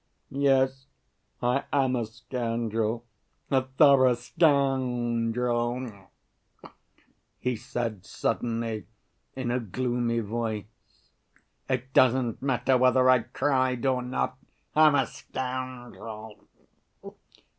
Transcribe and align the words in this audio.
"Yes, 0.33 0.87
I 1.43 1.65
am 1.71 1.95
a 1.95 2.07
scoundrel, 2.07 3.05
a 3.51 3.61
thorough 3.77 4.15
scoundrel!" 4.15 5.93
he 7.37 7.55
said 7.55 8.03
suddenly, 8.03 8.87
in 9.35 9.51
a 9.51 9.59
gloomy 9.59 10.21
voice. 10.21 10.65
"It 11.69 11.93
doesn't 11.93 12.41
matter 12.41 12.79
whether 12.79 13.11
I 13.11 13.19
cried 13.19 13.85
or 13.85 14.01
not, 14.01 14.39
I'm 14.75 14.95
a 14.95 15.05
scoundrel! 15.05 16.45